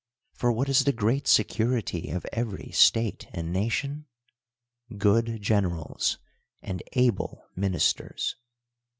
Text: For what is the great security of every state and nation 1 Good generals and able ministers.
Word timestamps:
For 0.33 0.51
what 0.51 0.67
is 0.67 0.85
the 0.85 0.93
great 0.93 1.27
security 1.27 2.09
of 2.09 2.25
every 2.33 2.71
state 2.71 3.27
and 3.33 3.53
nation 3.53 4.07
1 4.87 4.97
Good 4.97 5.39
generals 5.43 6.17
and 6.59 6.81
able 6.93 7.45
ministers. 7.55 8.35